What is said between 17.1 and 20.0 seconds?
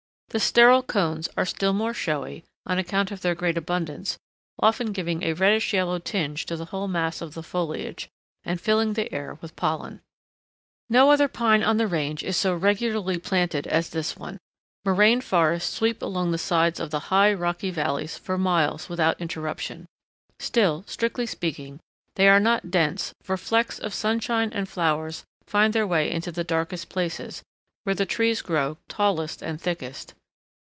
high, rocky valleys for miles without interruption;